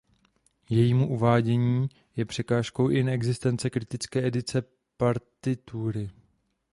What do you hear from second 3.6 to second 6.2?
kritické edice partitury.